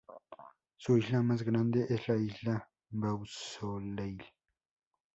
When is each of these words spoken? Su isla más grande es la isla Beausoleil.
Su 0.77 0.97
isla 0.97 1.21
más 1.21 1.43
grande 1.43 1.85
es 1.87 2.07
la 2.09 2.15
isla 2.15 2.67
Beausoleil. 2.89 4.23